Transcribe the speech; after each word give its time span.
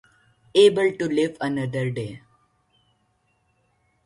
Able 0.55 0.93
to 0.97 1.05
live 1.07 1.37
another 1.41 1.91
day. 1.91 2.23